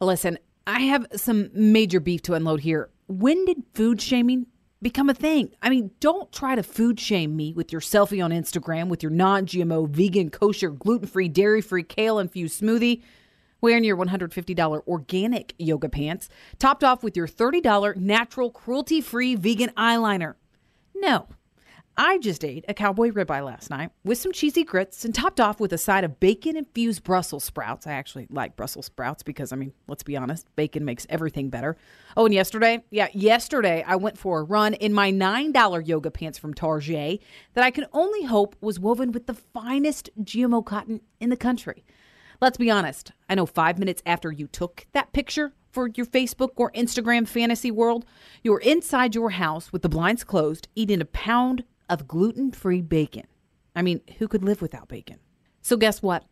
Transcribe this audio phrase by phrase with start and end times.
[0.00, 2.90] Listen, I have some major beef to unload here.
[3.06, 4.46] When did food shaming
[4.82, 5.52] become a thing?
[5.62, 9.12] I mean, don't try to food shame me with your selfie on Instagram with your
[9.12, 13.02] non GMO, vegan, kosher, gluten free, dairy free, kale infused smoothie,
[13.60, 19.70] wearing your $150 organic yoga pants, topped off with your $30 natural, cruelty free vegan
[19.76, 20.34] eyeliner.
[20.94, 21.28] No.
[21.96, 25.60] I just ate a cowboy ribeye last night with some cheesy grits and topped off
[25.60, 27.86] with a side of bacon infused Brussels sprouts.
[27.86, 31.76] I actually like Brussels sprouts because, I mean, let's be honest, bacon makes everything better.
[32.16, 36.36] Oh, and yesterday, yeah, yesterday I went for a run in my $9 yoga pants
[36.36, 41.30] from Target that I can only hope was woven with the finest GMO cotton in
[41.30, 41.84] the country.
[42.40, 46.50] Let's be honest, I know five minutes after you took that picture for your Facebook
[46.56, 48.04] or Instagram fantasy world,
[48.42, 53.26] you're inside your house with the blinds closed, eating a pound of gluten free bacon.
[53.76, 55.18] I mean, who could live without bacon?
[55.62, 56.24] So, guess what?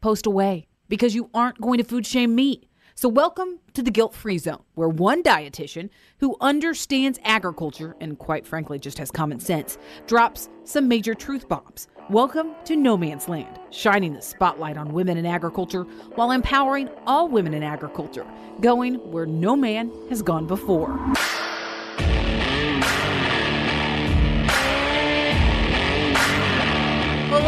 [0.00, 2.68] Post away because you aren't going to food shame me.
[2.94, 5.88] So, welcome to the guilt free zone, where one dietitian
[6.18, 11.88] who understands agriculture and, quite frankly, just has common sense drops some major truth bombs.
[12.10, 15.84] Welcome to No Man's Land, shining the spotlight on women in agriculture
[16.16, 18.26] while empowering all women in agriculture,
[18.60, 20.98] going where no man has gone before.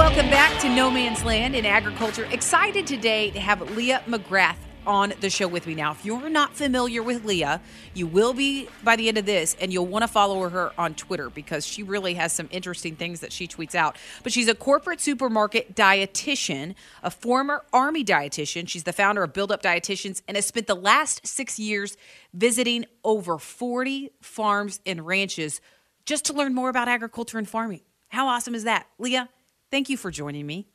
[0.02, 2.26] Welcome back to No Man's Land in Agriculture.
[2.32, 5.76] Excited today to have Leah McGrath on the show with me.
[5.76, 7.60] Now, if you're not familiar with Leah,
[7.94, 10.94] you will be by the end of this, and you'll want to follow her on
[10.94, 13.96] Twitter because she really has some interesting things that she tweets out.
[14.24, 18.68] But she's a corporate supermarket dietitian, a former Army dietitian.
[18.68, 21.96] She's the founder of Build Up Dietitians and has spent the last six years
[22.34, 25.60] visiting over 40 farms and ranches
[26.04, 27.82] just to learn more about agriculture and farming.
[28.08, 28.88] How awesome is that?
[28.98, 29.28] Leah,
[29.72, 30.68] thank you for joining me.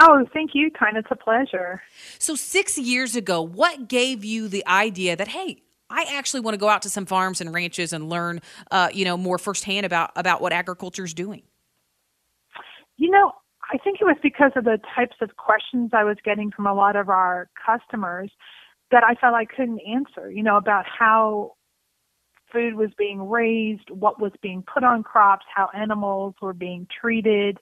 [0.00, 0.96] Oh, thank you, kind.
[0.96, 1.80] It's a pleasure.
[2.18, 6.58] So, six years ago, what gave you the idea that, hey, I actually want to
[6.58, 8.40] go out to some farms and ranches and learn,
[8.72, 11.42] uh, you know, more firsthand about about what agriculture is doing?
[12.96, 13.32] You know,
[13.72, 16.74] I think it was because of the types of questions I was getting from a
[16.74, 18.32] lot of our customers
[18.90, 20.30] that I felt I couldn't answer.
[20.30, 21.52] You know, about how
[22.54, 27.58] food was being raised, what was being put on crops, how animals were being treated,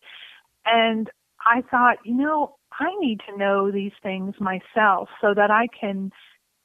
[0.66, 1.10] and
[1.44, 6.10] I thought, you know, I need to know these things myself so that I can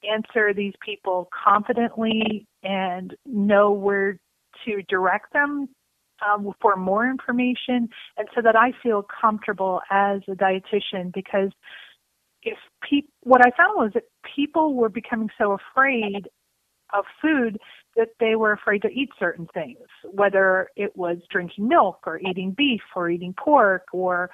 [0.09, 4.19] answer these people confidently and know where
[4.65, 5.69] to direct them
[6.27, 11.51] um, for more information and so that I feel comfortable as a dietitian because
[12.43, 14.03] if pe- what I found was that
[14.35, 16.27] people were becoming so afraid
[16.93, 17.59] of food
[17.97, 22.51] that they were afraid to eat certain things, whether it was drinking milk or eating
[22.51, 24.29] beef or eating pork or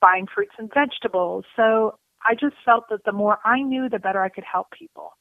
[0.00, 1.44] buying fruits and vegetables.
[1.56, 5.12] So I just felt that the more I knew, the better I could help people.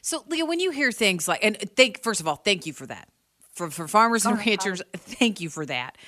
[0.00, 2.86] So, Leah, when you hear things like, and thank, first of all, thank you for
[2.86, 3.08] that.
[3.54, 5.98] For, for farmers and oh, ranchers, thank you for that.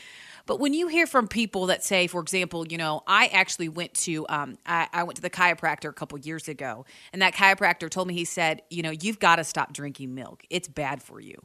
[0.47, 3.95] But when you hear from people that say, for example, you know, I actually went
[3.95, 7.89] to, um, I, I went to the chiropractor a couple years ago, and that chiropractor
[7.89, 10.45] told me, he said, you know, you've got to stop drinking milk.
[10.51, 11.41] It's bad for you.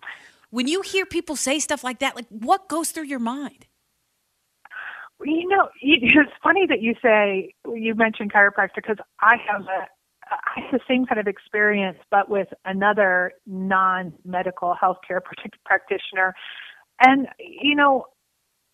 [0.50, 3.68] When you hear people say stuff like that, like what goes through your mind?
[5.24, 9.88] You know, it's funny that you say you mentioned chiropractor because I have a
[10.32, 15.20] I the same kind of experience, but with another non-medical healthcare
[15.66, 16.36] practitioner.
[17.02, 18.06] And you know,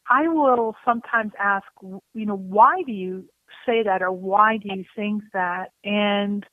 [0.10, 3.26] I will sometimes ask, you know, why do you
[3.66, 5.72] say that, or why do you think that?
[5.84, 6.46] And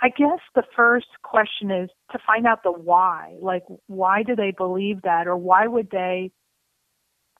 [0.00, 3.36] I guess the first question is to find out the why.
[3.40, 6.30] Like, why do they believe that, or why would they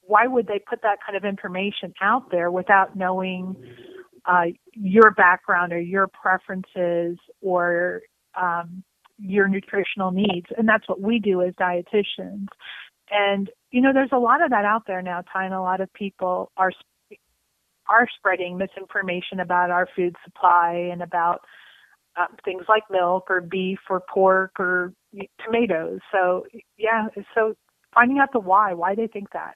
[0.02, 3.54] why would they put that kind of information out there without knowing
[4.24, 8.00] uh, your background or your preferences or
[8.40, 8.82] um,
[9.18, 10.46] your nutritional needs?
[10.56, 12.46] And that's what we do as dietitians.
[13.10, 15.80] And you know, there's a lot of that out there now, Ty, and a lot
[15.80, 16.72] of people are
[17.88, 21.40] are spreading misinformation about our food supply and about
[22.18, 24.92] uh, things like milk or beef or pork or
[25.44, 26.00] tomatoes.
[26.12, 26.44] So
[26.76, 27.54] yeah, so
[27.94, 29.54] finding out the why, why they think that.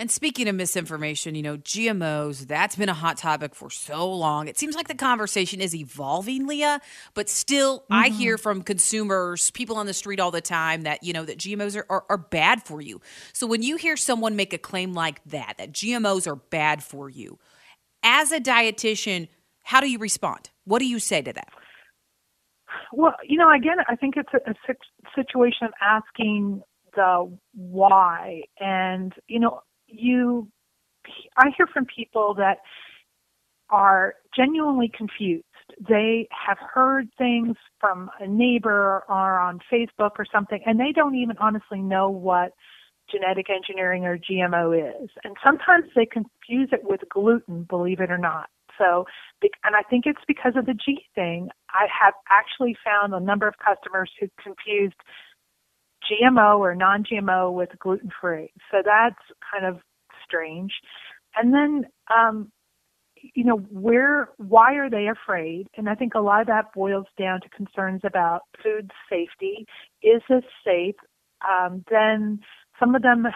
[0.00, 4.48] And speaking of misinformation, you know, GMOs, that's been a hot topic for so long.
[4.48, 6.80] It seems like the conversation is evolving, Leah,
[7.12, 7.92] but still, mm-hmm.
[7.92, 11.36] I hear from consumers, people on the street all the time that, you know, that
[11.36, 13.02] GMOs are, are, are bad for you.
[13.34, 17.10] So when you hear someone make a claim like that, that GMOs are bad for
[17.10, 17.38] you,
[18.02, 19.28] as a dietitian,
[19.64, 20.48] how do you respond?
[20.64, 21.52] What do you say to that?
[22.94, 24.74] Well, you know, again, I think it's a, a
[25.14, 26.62] situation of asking
[26.96, 28.44] the why.
[28.58, 30.48] And, you know, you,
[31.36, 32.58] I hear from people that
[33.70, 35.44] are genuinely confused
[35.78, 41.14] they have heard things from a neighbor or on Facebook or something, and they don't
[41.14, 42.52] even honestly know what
[43.10, 45.10] genetic engineering or GMO is.
[45.24, 48.48] And sometimes they confuse it with gluten, believe it or not.
[48.78, 49.04] So,
[49.42, 51.48] and I think it's because of the G thing.
[51.70, 54.94] I have actually found a number of customers who confused
[56.10, 58.52] GMO or non GMO with gluten free.
[58.70, 59.20] So that's
[59.52, 59.80] kind of
[60.24, 60.72] strange.
[61.36, 62.50] And then, um,
[63.34, 65.68] you know, where, why are they afraid?
[65.76, 69.66] And I think a lot of that boils down to concerns about food safety.
[70.02, 70.96] Is this safe?
[71.48, 72.40] Um, then
[72.78, 73.26] some of them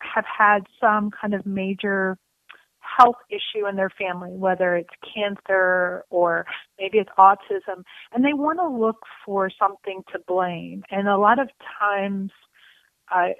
[0.00, 2.18] have had some kind of major
[2.96, 6.46] health issue in their family, whether it's cancer or
[6.78, 7.82] maybe it's autism,
[8.12, 10.82] and they want to look for something to blame.
[10.90, 11.48] And a lot of
[11.80, 12.30] times,
[13.14, 13.30] uh,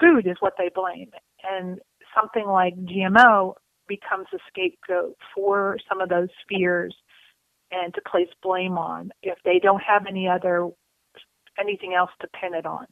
[0.00, 1.10] food is what they blame.
[1.42, 1.78] And
[2.14, 3.54] something like GMO
[3.88, 6.94] becomes a scapegoat for some of those fears
[7.70, 10.68] and to place blame on if they don't have any other
[11.58, 12.86] anything else to pin it on.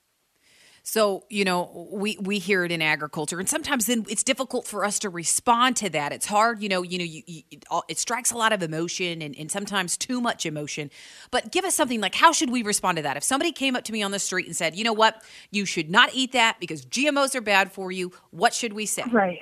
[0.84, 4.84] So, you know, we we hear it in agriculture and sometimes then it's difficult for
[4.84, 6.12] us to respond to that.
[6.12, 7.42] It's hard, you know, you know, you, you,
[7.88, 10.90] it strikes a lot of emotion and, and sometimes too much emotion.
[11.30, 13.16] But give us something like how should we respond to that?
[13.16, 15.22] If somebody came up to me on the street and said, "You know what?
[15.52, 19.04] You should not eat that because GMOs are bad for you." What should we say?
[19.12, 19.38] Right.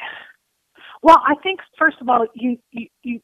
[1.03, 3.21] Well, I think first of all, you you, you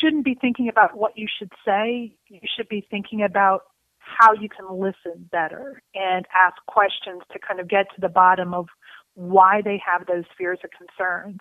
[0.00, 2.16] shouldn't be thinking about what you should say.
[2.28, 3.62] You should be thinking about
[4.22, 8.54] how you can listen better and ask questions to kind of get to the bottom
[8.54, 8.66] of
[9.14, 11.40] why they have those fears or concerns.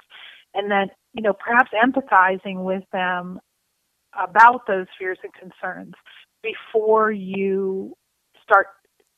[0.54, 3.40] And then, you know, perhaps empathizing with them
[4.14, 5.94] about those fears and concerns
[6.44, 7.94] before you
[8.44, 8.68] start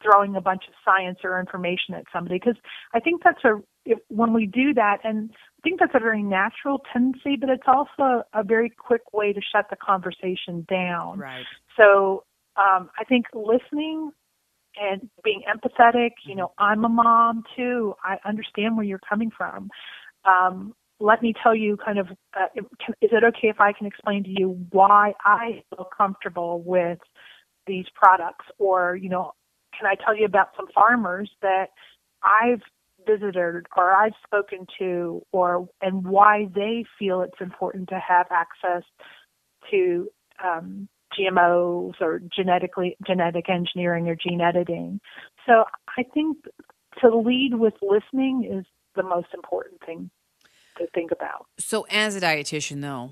[0.03, 2.59] throwing a bunch of science or information at somebody because
[2.93, 6.21] I think that's a if, when we do that and I think that's a very
[6.21, 11.19] natural tendency but it's also a very quick way to shut the conversation down.
[11.19, 11.45] Right.
[11.77, 12.25] So
[12.55, 14.11] um, I think listening
[14.75, 17.95] and being empathetic, you know, I'm a mom too.
[18.03, 19.69] I understand where you're coming from.
[20.25, 22.07] Um, let me tell you kind of,
[22.39, 26.99] uh, is it okay if I can explain to you why I feel comfortable with
[27.67, 28.45] these products?
[28.57, 29.33] Or, you know,
[29.77, 31.67] can I tell you about some farmers that
[32.23, 32.61] I've
[33.05, 38.83] visited or I've spoken to or, and why they feel it's important to have access
[39.71, 40.09] to,
[40.43, 44.99] um, GMOs or genetically genetic engineering or gene editing.
[45.45, 45.65] So
[45.97, 46.37] I think
[47.01, 48.65] to lead with listening is
[48.95, 50.09] the most important thing
[50.77, 51.45] to think about.
[51.59, 53.11] So as a dietitian though,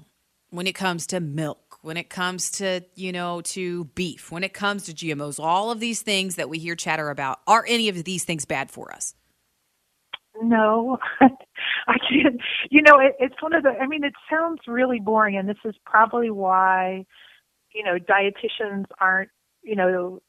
[0.49, 4.53] when it comes to milk, when it comes to, you know, to beef, when it
[4.53, 8.03] comes to GMOs, all of these things that we hear chatter about, are any of
[8.03, 9.15] these things bad for us?
[10.41, 12.41] No, I can't.
[12.69, 15.57] You know, it, it's one of the, I mean, it sounds really boring, and this
[15.65, 17.05] is probably why
[17.73, 19.29] you know, dietitians aren't,
[19.63, 20.21] you know,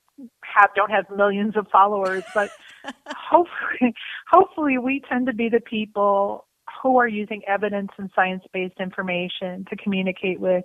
[0.45, 2.51] have don't have millions of followers, but
[3.09, 3.95] hopefully,
[4.31, 6.47] hopefully we tend to be the people
[6.83, 10.65] who are using evidence and science-based information to communicate with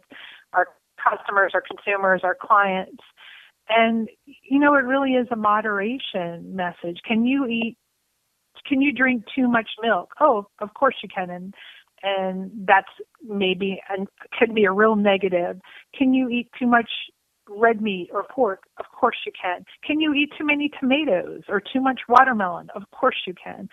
[0.53, 3.01] our customers, our consumers, our clients.
[3.69, 6.99] And you know, it really is a moderation message.
[7.05, 7.77] Can you eat
[8.65, 10.11] can you drink too much milk?
[10.19, 11.29] Oh, of course you can.
[11.29, 11.53] And
[12.03, 12.89] and that's
[13.27, 14.07] maybe and
[14.37, 15.59] could be a real negative.
[15.97, 16.89] Can you eat too much
[17.49, 18.63] red meat or pork?
[18.79, 19.65] Of course you can.
[19.85, 22.69] Can you eat too many tomatoes or too much watermelon?
[22.75, 23.69] Of course you can.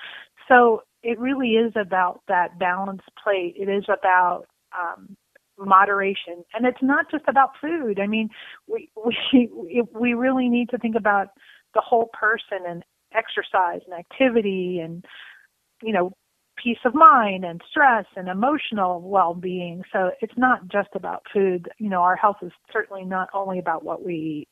[0.49, 3.55] So it really is about that balanced plate.
[3.57, 4.47] It is about
[4.79, 5.17] um,
[5.59, 8.01] moderation, and it's not just about food.
[8.01, 8.31] I mean,
[8.67, 8.91] we
[9.35, 11.29] we we really need to think about
[11.75, 15.05] the whole person and exercise and activity and
[15.83, 16.13] you know
[16.65, 19.83] peace of mind and stress and emotional well-being.
[19.93, 21.69] So it's not just about food.
[21.79, 24.49] You know, our health is certainly not only about what we eat.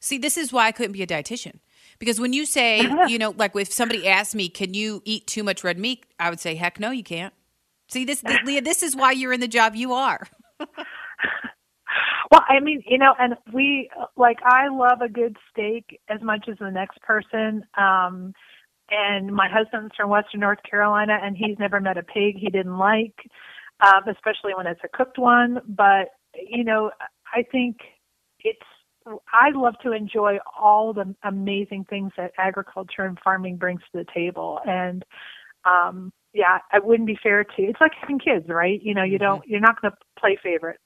[0.00, 1.58] See, this is why I couldn't be a dietitian.
[1.98, 5.42] Because when you say, you know, like if somebody asked me, "Can you eat too
[5.42, 7.34] much red meat?" I would say, "Heck no, you can't."
[7.88, 10.26] See, this Leah, this is why you're in the job you are.
[10.58, 16.48] well, I mean, you know, and we like I love a good steak as much
[16.48, 17.64] as the next person.
[17.76, 18.34] Um
[18.94, 22.78] and my husband's from Western North Carolina, and he's never met a pig he didn't
[22.78, 23.14] like,
[23.80, 25.60] um, especially when it's a cooked one.
[25.66, 26.90] But you know,
[27.32, 27.78] I think
[28.40, 28.60] it's
[29.32, 34.06] I love to enjoy all the amazing things that agriculture and farming brings to the
[34.14, 35.04] table, and
[35.64, 37.62] um, yeah, it wouldn't be fair to.
[37.62, 38.80] It's like having kids, right?
[38.82, 39.24] You know, you mm-hmm.
[39.24, 40.82] don't, you're not going to play favorites.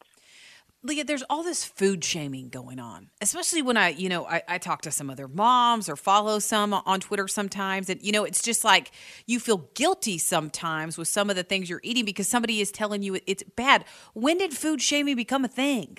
[0.85, 4.58] Leah, there's all this food shaming going on, especially when I, you know, I, I,
[4.58, 7.90] talk to some other moms or follow some on Twitter sometimes.
[7.90, 8.92] And, you know, it's just like
[9.26, 13.02] you feel guilty sometimes with some of the things you're eating because somebody is telling
[13.02, 13.87] you it's bad.
[14.14, 15.99] When did food shaming become a thing?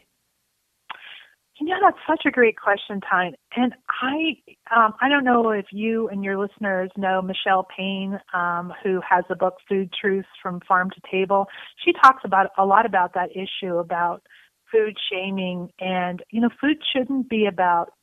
[1.60, 3.34] You know, that's such a great question, Tyne.
[3.58, 4.38] And I,
[4.74, 9.26] um, I don't know if you and your listeners know Michele Payn, um, who has
[9.28, 11.48] the book Food Truths from Farm to Table.
[11.84, 14.24] She talks about a lot about that issue about
[14.72, 17.94] food shaming, and you know, food shouldn't be about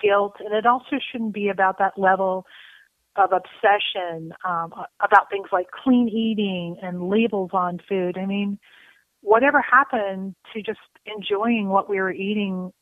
[0.00, 2.44] guilt, and it also shouldn't be about that level
[3.16, 8.16] of obsession um, about things like clean eating and labels on food.
[8.16, 8.58] I mean,
[9.20, 12.72] whatever happened to just enjoying what we were eating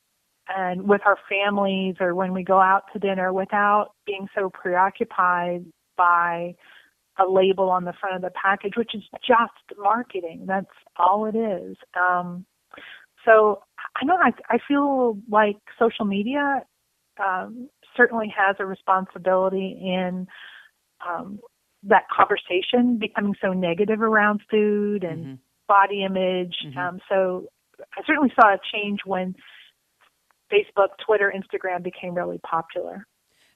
[0.48, 5.64] and with our families or when we go out to dinner without being so preoccupied
[5.96, 6.54] by
[7.18, 10.44] a label on the front of the package, which is just marketing.
[10.46, 10.66] That's
[10.96, 11.76] all it is.
[11.98, 12.46] Um,
[13.24, 13.62] so
[14.00, 16.62] I know I, I feel like social media
[17.24, 20.26] um, certainly has a responsibility in
[21.06, 21.40] um,
[21.84, 25.34] that conversation becoming so negative around food and mm-hmm.
[25.66, 26.56] body image.
[26.66, 26.78] Mm-hmm.
[26.78, 27.46] Um, so
[27.96, 29.34] I certainly saw a change when
[30.52, 33.06] Facebook, Twitter, Instagram became really popular.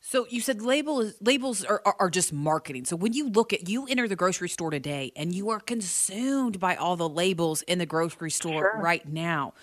[0.06, 2.84] So you said labels labels are, are, are, just marketing.
[2.84, 6.60] So when you look at you enter the grocery store today and you are consumed
[6.60, 8.80] by all the labels in the grocery store sure.
[8.82, 9.54] right now,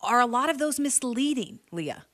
[0.00, 2.06] are a lot of those misleading, Leah?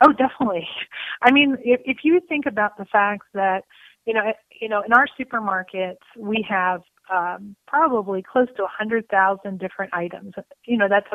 [0.00, 0.68] Oh, definitely.
[1.22, 3.64] I mean, if, if you think about the fact that
[4.06, 6.82] you know, you know, in our supermarkets we have
[7.12, 10.34] um, probably close to a hundred thousand different items.
[10.64, 11.08] You know, that's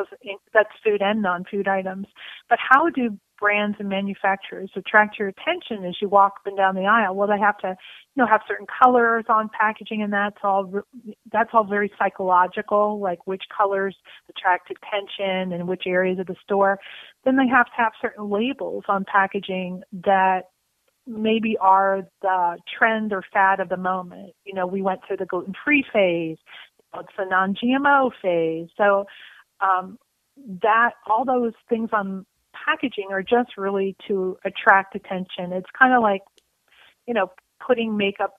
[0.52, 2.06] that's food and non-food items.
[2.50, 6.74] But how do brands and manufacturers attract your attention as you walk up and down
[6.74, 7.14] the aisle?
[7.14, 10.72] Well, they have to, you know, have certain colors on packaging, and that's all
[11.32, 13.96] that's all very psychological, like which colors
[14.28, 16.78] attract attention and which areas of the store.
[17.24, 20.42] Then they have to have certain labels on packaging that
[21.06, 24.32] maybe are the trend or fad of the moment.
[24.44, 26.38] You know, we went through the gluten free phase,
[26.98, 28.68] it's the non GMO phase.
[28.76, 29.04] So
[29.60, 29.98] um,
[30.62, 32.26] that all those things on
[32.64, 35.52] packaging are just really to attract attention.
[35.52, 36.22] It's kind of like,
[37.06, 37.30] you know,
[37.66, 38.34] putting makeup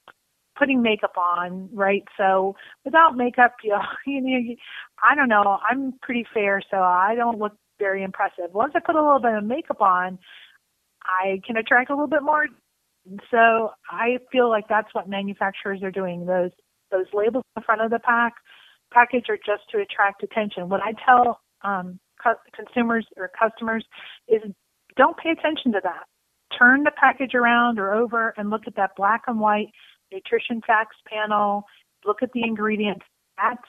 [0.57, 2.03] putting makeup on, right?
[2.17, 2.55] So
[2.85, 4.55] without makeup, you know, you know,
[5.03, 5.59] I don't know.
[5.69, 8.53] I'm pretty fair, so I don't look very impressive.
[8.53, 10.17] Once I put a little bit of makeup on,
[11.03, 12.45] I can attract a little bit more.
[13.29, 16.25] So I feel like that's what manufacturers are doing.
[16.25, 16.51] Those
[16.91, 18.33] those labels in front of the pack
[18.93, 20.69] package are just to attract attention.
[20.69, 21.99] What I tell um,
[22.53, 23.85] consumers or customers
[24.27, 24.41] is
[24.97, 26.05] don't pay attention to that.
[26.57, 29.67] Turn the package around or over and look at that black and white
[30.11, 31.65] nutrition facts panel.
[32.05, 33.05] Look at the ingredients.
[33.37, 33.63] That's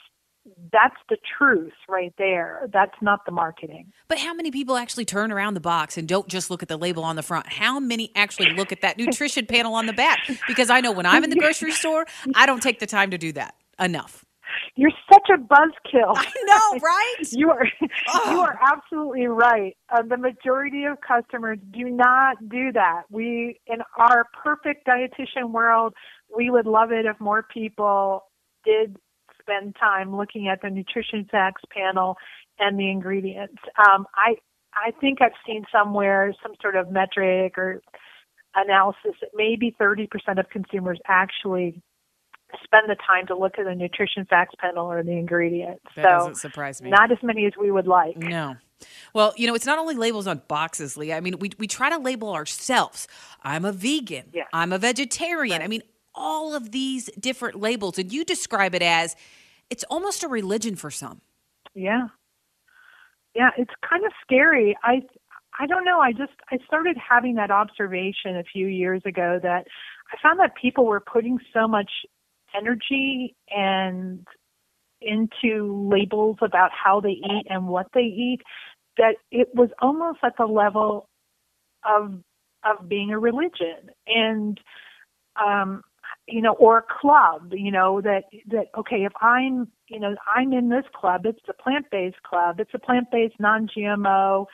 [0.73, 2.69] that's the truth right there.
[2.73, 3.93] That's not the marketing.
[4.09, 6.77] But how many people actually turn around the box and don't just look at the
[6.77, 7.49] label on the front?
[7.49, 10.21] How many actually look at that nutrition panel on the back?
[10.47, 13.19] Because I know when I'm in the grocery store, I don't take the time to
[13.19, 14.25] do that enough.
[14.77, 16.15] You're such a buzzkill.
[16.15, 17.15] I know, right?
[17.33, 17.67] you are.
[18.09, 18.31] Oh.
[18.31, 19.77] You are absolutely right.
[19.89, 23.05] Uh, the majority of customers do not do that.
[23.11, 25.95] We, in our perfect dietitian world,
[26.35, 28.25] we would love it if more people
[28.65, 28.97] did
[29.41, 32.17] spend time looking at the nutrition facts panel
[32.59, 33.63] and the ingredients.
[33.79, 34.35] Um, I
[34.75, 37.81] I think I've seen somewhere some sort of metric or
[38.55, 40.07] analysis that maybe 30%
[40.39, 41.83] of consumers actually
[42.63, 45.83] spend the time to look at the nutrition facts panel or the ingredients.
[45.97, 46.91] That so doesn't surprise me.
[46.91, 48.17] Not as many as we would like.
[48.17, 48.57] No.
[49.15, 51.13] Well, you know, it's not only labels on boxes, Lee.
[51.13, 53.09] I mean, we, we try to label ourselves.
[53.43, 54.27] I'm a vegan.
[54.33, 54.45] Yeah.
[54.53, 55.59] I'm a vegetarian.
[55.61, 55.65] Right.
[55.65, 55.83] I mean,
[56.15, 59.17] all of these different labels, and you describe it as
[59.71, 61.21] it's almost a religion for some.
[61.75, 62.09] Yeah.
[63.35, 64.77] Yeah, it's kind of scary.
[64.83, 65.03] I
[65.59, 66.01] I don't know.
[66.01, 69.67] I just I started having that observation a few years ago that
[70.13, 71.91] I found that people were putting so much
[72.57, 74.27] energy and
[75.01, 78.41] into labels about how they eat and what they eat
[78.97, 81.09] that it was almost at the level
[81.85, 82.15] of
[82.65, 84.59] of being a religion and
[85.37, 85.83] um
[86.29, 90.53] you know, or a club, you know, that, that, okay, if I'm, you know, I'm
[90.53, 94.47] in this club, it's a plant-based club, it's a plant-based non-GMO,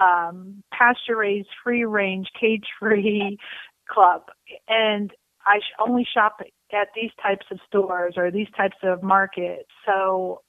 [0.00, 3.38] um, pasture-raised, free-range, cage-free
[3.88, 4.22] club.
[4.68, 5.10] And
[5.44, 6.40] I only shop
[6.72, 9.68] at these types of stores or these types of markets.
[9.86, 10.42] So,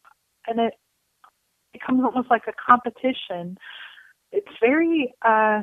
[0.47, 0.73] and it
[1.73, 3.57] becomes almost like a competition.
[4.31, 5.61] It's very, uh,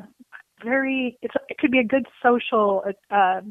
[0.63, 3.41] very, it's, it could be a good social, uh,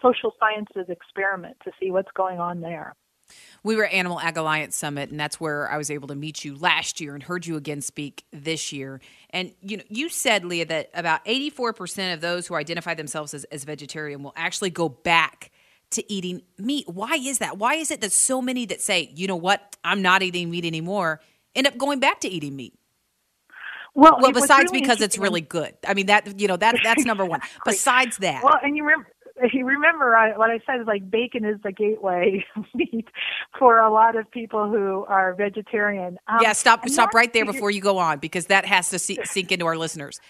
[0.00, 2.94] social sciences experiment to see what's going on there.
[3.62, 6.56] We were Animal Ag Alliance Summit, and that's where I was able to meet you
[6.56, 9.00] last year and heard you again speak this year.
[9.30, 13.44] And you know, you said, Leah, that about 84% of those who identify themselves as,
[13.44, 15.51] as vegetarian will actually go back
[15.92, 16.88] to eating meat.
[16.88, 17.58] Why is that?
[17.58, 20.64] Why is it that so many that say, you know what, I'm not eating meat
[20.64, 21.20] anymore,
[21.54, 22.74] end up going back to eating meat?
[23.94, 25.74] Well, well besides really because it's really good.
[25.86, 27.40] I mean that you know that that's number one.
[27.64, 29.08] Besides that, Well, and you remember,
[29.52, 32.44] you remember I, what I said is like bacon is the gateway
[32.74, 33.08] meat
[33.58, 36.18] for a lot of people who are vegetarian.
[36.26, 39.52] Um, yeah, stop stop right there before you go on because that has to sink
[39.52, 40.20] into our listeners.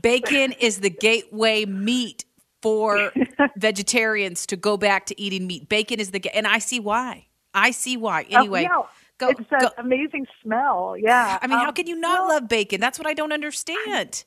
[0.00, 2.24] Bacon is the gateway meat
[2.62, 3.12] for
[3.56, 5.68] vegetarians to go back to eating meat.
[5.68, 7.26] Bacon is the and I see why.
[7.54, 8.26] I see why.
[8.32, 8.82] Oh, Anyway, yeah,
[9.18, 9.68] go, it's that go.
[9.78, 10.94] amazing smell.
[10.98, 11.38] Yeah.
[11.40, 12.80] I mean, how Um, can you not well, love bacon?
[12.80, 14.24] That's what I don't understand.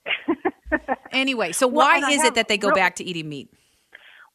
[1.12, 3.50] anyway, so Well, why is it that they go back to eating meat?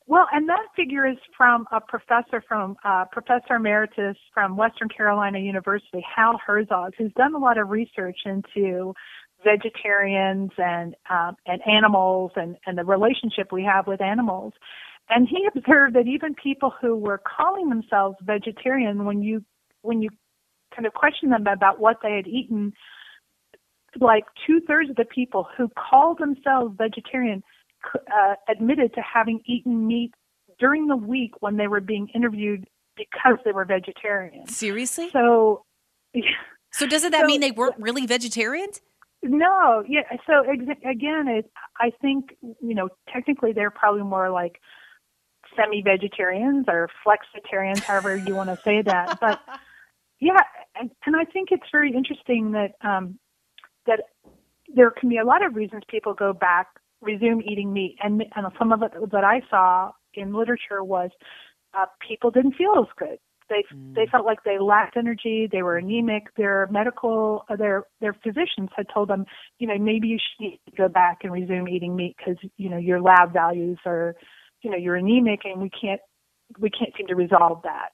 [0.07, 5.38] Well, and that figure is from a professor from uh, Professor Emeritus from Western Carolina
[5.38, 8.93] University, Hal Herzog, who's done a lot of research into
[9.44, 14.52] vegetarians and um, and animals and, and the relationship we have with animals.
[15.10, 19.44] And he observed that even people who were calling themselves vegetarian, when you
[19.82, 20.08] when you
[20.74, 22.72] kind of question them about what they had eaten,
[24.00, 27.42] like two thirds of the people who called themselves vegetarian
[27.94, 30.12] uh, admitted to having eaten meat
[30.58, 32.64] during the week when they were being interviewed
[32.96, 34.46] because they were vegetarian.
[34.48, 35.10] Seriously?
[35.12, 35.64] So,
[36.72, 38.80] So doesn't that So- mean they weren't really vegetarians?
[39.25, 40.02] No, yeah.
[40.26, 41.50] So ex- again, it,
[41.81, 44.61] I think you know technically they're probably more like
[45.57, 49.19] semi-vegetarians or flexitarians, however you want to say that.
[49.21, 49.40] But
[50.21, 50.40] yeah,
[50.75, 53.19] and, and I think it's very interesting that um,
[53.87, 54.00] that
[54.75, 56.69] there can be a lot of reasons people go back,
[57.00, 61.11] resume eating meat, and and some of it that I saw in literature was
[61.75, 63.19] uh, people didn't feel as good.
[63.54, 65.49] They they felt like they lacked energy.
[65.50, 66.34] They were anemic.
[66.37, 69.25] Their medical, uh, their their physicians had told them,
[69.58, 73.00] you know, maybe you should go back and resume eating meat because you know your
[73.00, 74.16] lab values are,
[74.62, 76.00] you know, you're anemic, and we can't
[76.58, 77.90] we can't seem to resolve that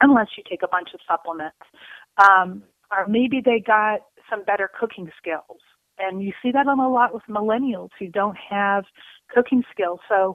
[0.00, 1.56] unless you take a bunch of supplements.
[2.18, 5.60] Um, or maybe they got some better cooking skills.
[5.98, 8.84] And you see that on a lot with millennials who don't have
[9.32, 10.00] cooking skills.
[10.08, 10.34] So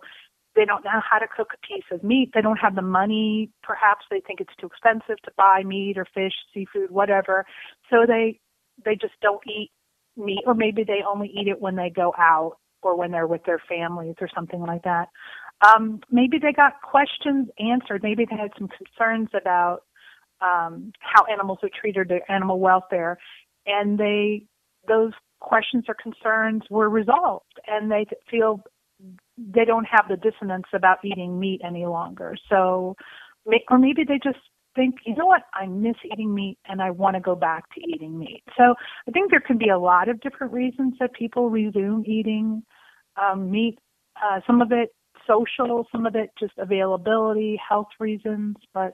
[0.55, 2.31] they don't know how to cook a piece of meat.
[2.33, 3.49] They don't have the money.
[3.63, 7.45] Perhaps they think it's too expensive to buy meat or fish, seafood, whatever.
[7.89, 8.39] So they
[8.83, 9.71] they just don't eat
[10.17, 13.43] meat, or maybe they only eat it when they go out or when they're with
[13.45, 15.09] their families or something like that.
[15.61, 18.01] Um, maybe they got questions answered.
[18.03, 19.81] Maybe they had some concerns about
[20.41, 23.17] um, how animals are treated, their animal welfare,
[23.65, 24.43] and they
[24.87, 28.61] those questions or concerns were resolved, and they feel
[29.51, 32.35] they don't have the dissonance about eating meat any longer.
[32.49, 32.95] So,
[33.69, 34.39] or maybe they just
[34.75, 37.81] think, you know what, I miss eating meat and I want to go back to
[37.81, 38.43] eating meat.
[38.57, 38.75] So,
[39.07, 42.63] I think there can be a lot of different reasons that people resume eating
[43.21, 43.79] um, meat.
[44.21, 44.93] Uh, some of it
[45.27, 48.93] social, some of it just availability, health reasons, but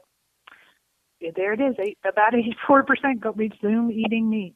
[1.36, 1.76] there it is.
[1.80, 2.34] Eight, about
[2.70, 4.56] 84% go resume eating meat.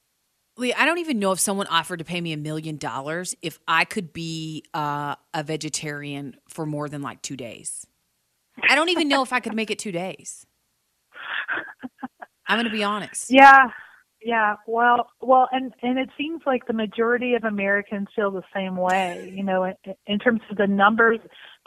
[0.60, 3.60] Lee, I don't even know if someone offered to pay me a million dollars if
[3.67, 7.88] I could be uh, a vegetarian for more than like two days.
[8.67, 10.45] I don't even know if I could make it two days.
[12.48, 13.32] I'm going to be honest.
[13.32, 13.69] Yeah,
[14.22, 14.56] yeah.
[14.67, 19.32] Well, well, and and it seems like the majority of Americans feel the same way.
[19.34, 19.76] You know, in,
[20.08, 21.19] in terms of the numbers,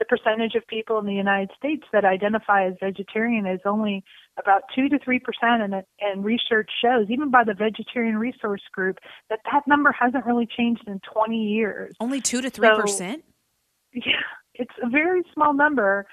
[0.03, 4.03] the percentage of people in the United States that identify as vegetarian is only
[4.39, 8.99] about two to three percent, and and research shows, even by the Vegetarian Resource Group,
[9.31, 11.95] that that number hasn't really changed in 20 years.
[12.01, 13.25] Only two to three percent.
[13.95, 14.13] Yeah,
[14.55, 16.07] it's a very small number.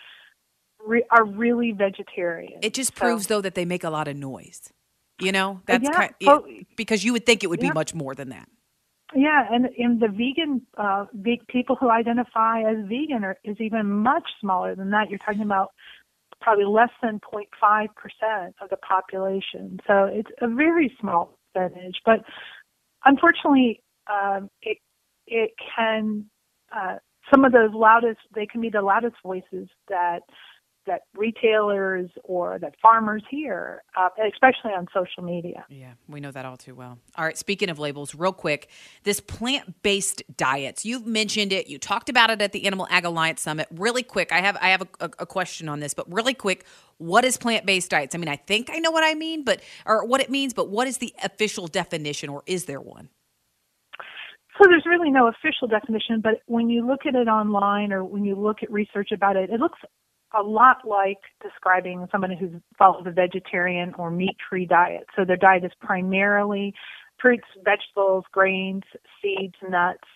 [0.86, 2.60] Re- are really vegetarian.
[2.62, 4.71] It just So- proves though that they make a lot of noise.
[5.19, 6.45] You know, that's yeah, kind well,
[6.78, 7.69] because you would think it would yeah.
[7.69, 8.47] be much more than that.
[9.15, 13.89] Yeah, and in the vegan, uh, big people who identify as vegan are, is even
[13.89, 15.10] much smaller than that.
[15.10, 15.72] You're talking about
[16.41, 19.80] probably less than 0.5 percent of the population.
[19.88, 22.02] So it's a very small percentage.
[22.06, 22.22] But
[23.06, 24.78] unfortunately, um, it
[25.28, 26.26] it can
[26.76, 26.98] uh,
[27.32, 30.22] some of those loudest they can be the loudest voices that
[30.89, 35.63] that retailers or that farmers hear, uh, especially on social media.
[35.69, 36.97] Yeah, we know that all too well.
[37.15, 38.69] All right, speaking of labels, real quick,
[39.04, 40.84] this plant based diets.
[40.84, 41.67] You've mentioned it.
[41.67, 43.67] You talked about it at the Animal Ag Alliance Summit.
[43.71, 46.65] Really quick, I have I have a, a, a question on this, but really quick,
[46.97, 48.15] what is plant based diets?
[48.15, 50.69] I mean, I think I know what I mean, but or what it means, but
[50.69, 53.10] what is the official definition, or is there one?
[54.62, 58.25] So there's really no official definition, but when you look at it online or when
[58.25, 59.80] you look at research about it, it looks
[60.38, 65.06] a lot like describing someone who follows a vegetarian or meat-free diet.
[65.15, 66.74] So their diet is primarily
[67.22, 68.84] fruits, vegetables, grains,
[69.22, 70.08] seeds, nuts.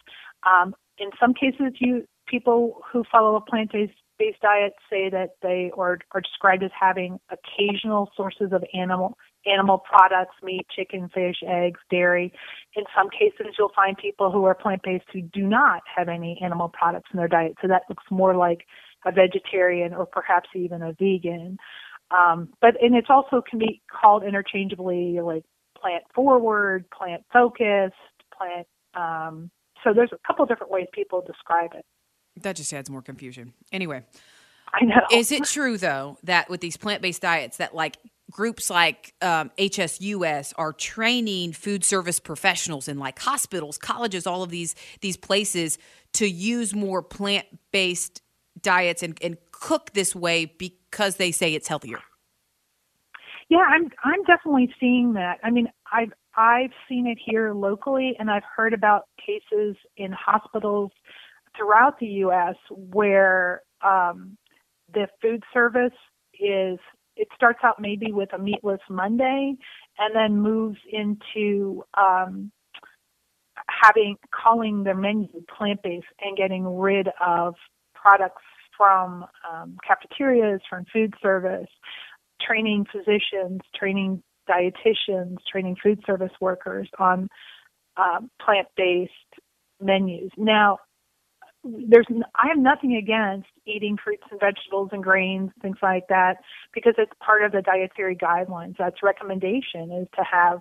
[0.46, 5.72] Um, in some cases, you people who follow a plant-based based diet say that they
[5.78, 11.80] are, are described as having occasional sources of animal animal products, meat, chicken, fish, eggs,
[11.90, 12.32] dairy.
[12.76, 16.70] In some cases, you'll find people who are plant-based who do not have any animal
[16.70, 17.56] products in their diet.
[17.62, 18.66] So that looks more like
[19.06, 21.58] a vegetarian or perhaps even a vegan.
[22.12, 25.44] Um, but and it's also can be called interchangeably like
[25.80, 27.96] plant forward, plant focused,
[28.38, 28.68] plant.
[28.94, 29.50] Um,
[29.84, 31.86] so there's a couple different ways people describe it.
[32.42, 33.54] That just adds more confusion.
[33.72, 34.04] Anyway,
[34.74, 35.02] I know.
[35.12, 37.98] Is it true though that with these plant-based diets that like
[38.32, 44.50] groups like um, HSUS are training food service professionals in like hospitals, colleges, all of
[44.50, 45.78] these these places
[46.14, 48.22] to use more plant-based
[48.62, 52.00] diets and, and cook this way because they say it's healthier?
[53.50, 55.40] Yeah, I'm I'm definitely seeing that.
[55.44, 60.92] I mean, I've I've seen it here locally, and I've heard about cases in hospitals
[61.56, 62.56] throughout the U.S.
[62.70, 64.38] where um,
[64.94, 65.94] the food service
[66.40, 66.80] is
[67.16, 69.54] it starts out maybe with a meatless Monday,
[70.00, 72.52] and then moves into um,
[73.84, 77.56] having calling their menu plant based and getting rid of
[78.04, 78.42] products
[78.78, 81.72] from um, cafeterias, from food service,
[82.46, 87.30] training physicians, training dietitians, training food service workers on
[87.98, 89.12] um, plant-based
[89.80, 90.32] menus.
[90.38, 90.80] Now,
[91.64, 96.36] there's I have nothing against eating fruits and vegetables and grains, things like that,
[96.74, 98.76] because it's part of the dietary guidelines.
[98.78, 100.60] That's recommendation is to have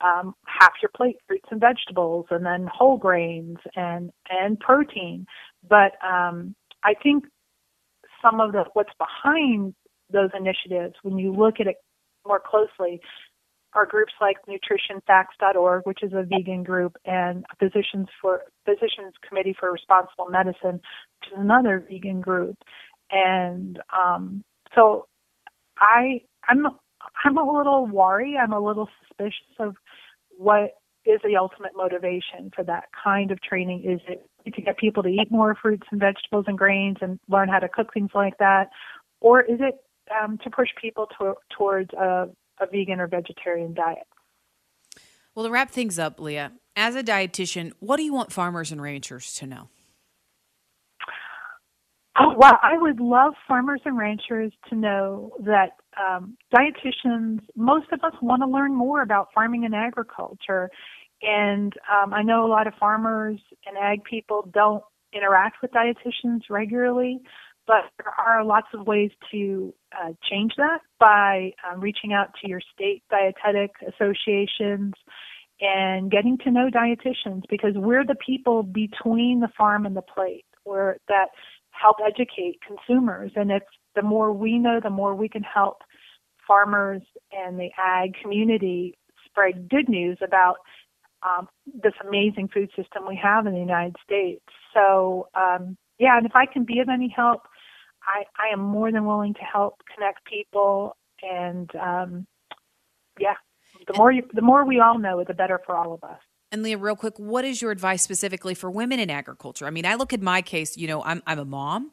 [0.00, 5.26] um, half your plate fruits and vegetables, and then whole grains and and protein.
[5.68, 7.24] But um, I think
[8.22, 9.74] some of the what's behind
[10.12, 11.76] those initiatives, when you look at it
[12.26, 13.00] more closely,
[13.74, 19.70] are groups like nutritionfacts.org, which is a vegan group, and Physicians for Physicians Committee for
[19.70, 20.80] Responsible Medicine,
[21.20, 22.56] which is another vegan group.
[23.10, 24.42] And um,
[24.74, 25.06] so
[25.78, 26.66] I I'm
[27.24, 28.36] I'm a little worried.
[28.36, 29.76] I'm a little suspicious of
[30.36, 30.70] what
[31.08, 33.84] is the ultimate motivation for that kind of training.
[33.84, 37.48] Is it to get people to eat more fruits and vegetables and grains and learn
[37.48, 38.70] how to cook things like that,
[39.20, 39.74] or is it
[40.10, 42.28] um, to push people to, towards a,
[42.60, 44.06] a vegan or vegetarian diet.
[45.34, 48.82] Well, to wrap things up, Leah, as a dietitian, what do you want farmers and
[48.82, 49.68] ranchers to know?
[52.20, 58.00] Oh, well, I would love farmers and ranchers to know that um, dietitians, most of
[58.02, 60.68] us want to learn more about farming and agriculture.
[61.22, 66.42] And um, I know a lot of farmers and ag people don't interact with dietitians
[66.50, 67.20] regularly.
[67.66, 72.48] But there are lots of ways to uh, change that by um, reaching out to
[72.48, 74.94] your state dietetic associations
[75.60, 80.46] and getting to know dietitians because we're the people between the farm and the plate
[80.64, 81.26] where that
[81.70, 85.78] help educate consumers and it's the more we know the more we can help
[86.46, 87.02] farmers
[87.32, 90.56] and the ag community spread good news about
[91.22, 91.48] um,
[91.82, 94.44] this amazing food system we have in the United States.
[94.74, 97.42] So um, yeah, and if I can be of any help,
[98.02, 102.26] I, I am more than willing to help connect people and um,
[103.18, 103.34] yeah
[103.86, 106.62] the more you, the more we all know the better for all of us and
[106.62, 109.66] Leah, real quick, what is your advice specifically for women in agriculture?
[109.66, 110.76] I mean, I look at my case.
[110.76, 111.90] You know, I'm I'm a mom.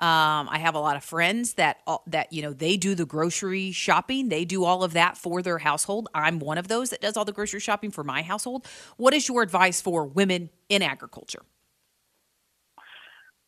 [0.00, 1.78] Um, I have a lot of friends that
[2.08, 4.28] that you know they do the grocery shopping.
[4.28, 6.08] They do all of that for their household.
[6.12, 8.66] I'm one of those that does all the grocery shopping for my household.
[8.96, 11.42] What is your advice for women in agriculture?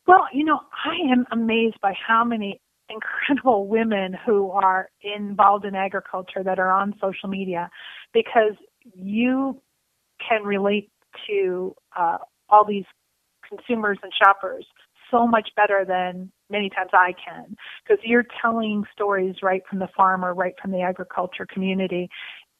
[0.07, 5.75] Well, you know, I am amazed by how many incredible women who are involved in
[5.75, 7.69] agriculture that are on social media
[8.13, 8.53] because
[8.95, 9.61] you
[10.25, 10.89] can relate
[11.27, 12.85] to uh, all these
[13.45, 14.65] consumers and shoppers
[15.11, 19.89] so much better than many times I can because you're telling stories right from the
[19.95, 22.09] farmer, right from the agriculture community.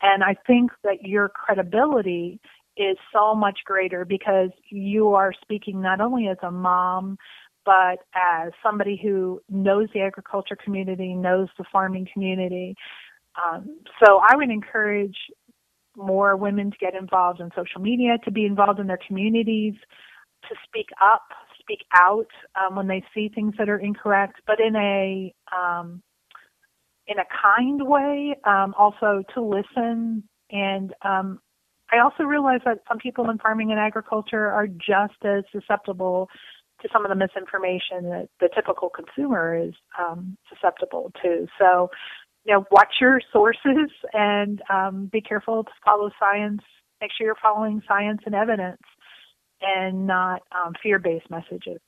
[0.02, 2.39] And I think that your credibility
[2.78, 7.17] is so much greater because you are speaking not only as a mom,
[7.65, 12.76] but as somebody who knows the agriculture community, knows the farming community.
[13.43, 15.17] Um, so I would encourage
[15.95, 19.73] more women to get involved in social media, to be involved in their communities,
[20.43, 21.23] to speak up,
[21.67, 26.01] speak out um, when they see things that are incorrect, but in a um,
[27.08, 28.36] in a kind way.
[28.45, 31.39] Um, also to listen and um,
[31.91, 36.30] I also realize that some people in farming and agriculture are just as susceptible
[36.82, 41.47] to some of the misinformation that the typical consumer is um, susceptible to.
[41.58, 41.89] So,
[42.45, 46.62] you know, watch your sources and um, be careful to follow science.
[47.01, 48.82] Make sure you're following science and evidence
[49.62, 51.80] and not um, fear based messages.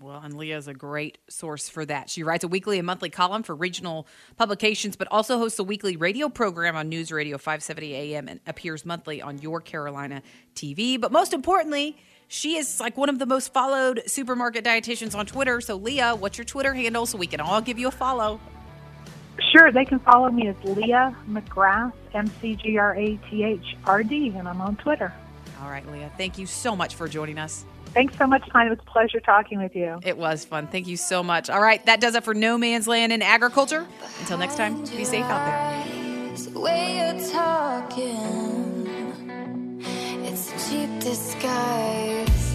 [0.00, 2.10] Well, and Leah is a great source for that.
[2.10, 5.96] She writes a weekly and monthly column for regional publications, but also hosts a weekly
[5.96, 10.22] radio program on News Radio 570 AM and appears monthly on Your Carolina
[10.54, 11.00] TV.
[11.00, 15.60] But most importantly, she is like one of the most followed supermarket dietitians on Twitter.
[15.60, 18.40] So, Leah, what's your Twitter handle so we can all give you a follow?
[19.52, 23.76] Sure, they can follow me as Leah McGrath, M C G R A T H
[23.84, 25.14] R D, and I'm on Twitter.
[25.64, 27.64] All right, Leah, thank you so much for joining us.
[27.94, 28.66] Thanks so much, Tyne.
[28.66, 29.98] It was a pleasure talking with you.
[30.04, 30.66] It was fun.
[30.66, 31.48] Thank you so much.
[31.48, 33.86] All right, that does it for No Man's Land in Agriculture.
[34.20, 36.60] Until next time, be safe out there.
[36.60, 38.86] Way you're talking,
[40.22, 42.54] it's a cheap disguise.